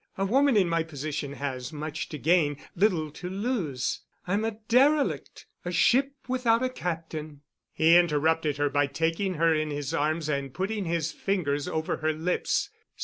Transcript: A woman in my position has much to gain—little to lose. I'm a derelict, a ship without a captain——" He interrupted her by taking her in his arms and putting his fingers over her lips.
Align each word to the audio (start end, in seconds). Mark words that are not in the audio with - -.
A 0.17 0.25
woman 0.25 0.57
in 0.57 0.67
my 0.67 0.81
position 0.81 1.33
has 1.33 1.71
much 1.71 2.09
to 2.09 2.17
gain—little 2.17 3.11
to 3.11 3.29
lose. 3.29 3.99
I'm 4.25 4.43
a 4.43 4.57
derelict, 4.67 5.45
a 5.63 5.71
ship 5.71 6.15
without 6.27 6.63
a 6.63 6.69
captain——" 6.69 7.41
He 7.71 7.95
interrupted 7.95 8.57
her 8.57 8.71
by 8.71 8.87
taking 8.87 9.35
her 9.35 9.53
in 9.53 9.69
his 9.69 9.93
arms 9.93 10.27
and 10.27 10.55
putting 10.55 10.85
his 10.85 11.11
fingers 11.11 11.67
over 11.67 11.97
her 11.97 12.13
lips. 12.13 12.71